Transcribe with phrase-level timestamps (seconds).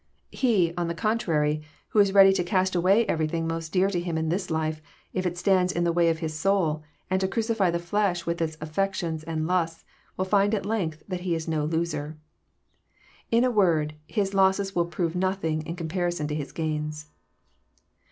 [0.31, 4.17] He, on the contrary, who is ready to cast away everything most dear to him
[4.17, 4.81] in this life,
[5.13, 6.81] if it stands in the way of his soul,
[7.11, 9.85] and to crucify the flesh with its affections and lusts,
[10.17, 12.17] will find at length that he is no loser.
[13.29, 17.05] In a word, his losses will prove nothing in' comparison to his gains.